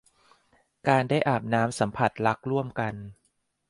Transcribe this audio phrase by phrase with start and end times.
[0.87, 2.93] การได้อาบน้ำสัมผัสรักร่วมกัน